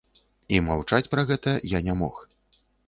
[0.57, 2.27] І маўчаць пра гэта я не мог.